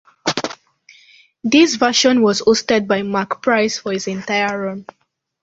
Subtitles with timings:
[1.43, 4.87] This version was hosted by Marc Price for its entire run.